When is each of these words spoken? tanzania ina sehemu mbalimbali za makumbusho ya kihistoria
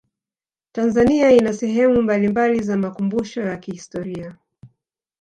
tanzania 0.71 1.31
ina 1.31 1.53
sehemu 1.53 2.01
mbalimbali 2.01 2.63
za 2.63 2.77
makumbusho 2.77 3.41
ya 3.41 3.57
kihistoria 3.57 4.35